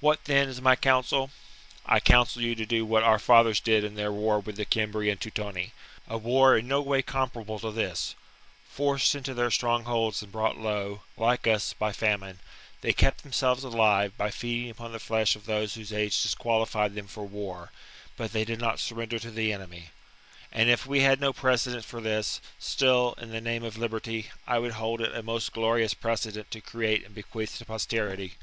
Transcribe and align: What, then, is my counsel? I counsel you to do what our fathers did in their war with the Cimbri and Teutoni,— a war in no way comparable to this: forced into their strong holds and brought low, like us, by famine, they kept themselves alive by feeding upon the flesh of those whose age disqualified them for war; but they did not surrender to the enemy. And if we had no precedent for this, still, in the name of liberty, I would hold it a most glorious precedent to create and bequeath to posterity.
What, 0.00 0.24
then, 0.24 0.48
is 0.48 0.60
my 0.60 0.74
counsel? 0.74 1.30
I 1.86 2.00
counsel 2.00 2.42
you 2.42 2.56
to 2.56 2.66
do 2.66 2.84
what 2.84 3.04
our 3.04 3.20
fathers 3.20 3.60
did 3.60 3.84
in 3.84 3.94
their 3.94 4.10
war 4.10 4.40
with 4.40 4.56
the 4.56 4.64
Cimbri 4.68 5.08
and 5.08 5.20
Teutoni,— 5.20 5.70
a 6.08 6.18
war 6.18 6.58
in 6.58 6.66
no 6.66 6.80
way 6.82 7.00
comparable 7.00 7.60
to 7.60 7.70
this: 7.70 8.16
forced 8.68 9.14
into 9.14 9.34
their 9.34 9.52
strong 9.52 9.84
holds 9.84 10.20
and 10.20 10.32
brought 10.32 10.58
low, 10.58 11.02
like 11.16 11.46
us, 11.46 11.74
by 11.74 11.92
famine, 11.92 12.40
they 12.80 12.92
kept 12.92 13.22
themselves 13.22 13.62
alive 13.62 14.16
by 14.16 14.32
feeding 14.32 14.68
upon 14.70 14.90
the 14.90 14.98
flesh 14.98 15.36
of 15.36 15.46
those 15.46 15.74
whose 15.74 15.92
age 15.92 16.20
disqualified 16.22 16.96
them 16.96 17.06
for 17.06 17.24
war; 17.24 17.70
but 18.16 18.32
they 18.32 18.44
did 18.44 18.58
not 18.60 18.80
surrender 18.80 19.20
to 19.20 19.30
the 19.30 19.52
enemy. 19.52 19.90
And 20.50 20.68
if 20.68 20.86
we 20.88 21.02
had 21.02 21.20
no 21.20 21.32
precedent 21.32 21.84
for 21.84 22.00
this, 22.00 22.40
still, 22.58 23.14
in 23.18 23.30
the 23.30 23.40
name 23.40 23.62
of 23.62 23.78
liberty, 23.78 24.32
I 24.44 24.58
would 24.58 24.72
hold 24.72 25.00
it 25.00 25.14
a 25.14 25.22
most 25.22 25.52
glorious 25.52 25.94
precedent 25.94 26.50
to 26.50 26.60
create 26.60 27.04
and 27.06 27.14
bequeath 27.14 27.58
to 27.58 27.64
posterity. 27.64 28.34